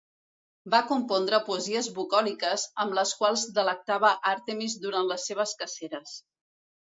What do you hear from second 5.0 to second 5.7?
les seves